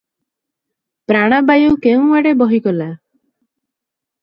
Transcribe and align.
ପ୍ରାଣବାୟୁ 1.13 1.77
କେଉଁଆଡ଼େ 1.85 2.33
ବହିଗଲା। 2.41 2.91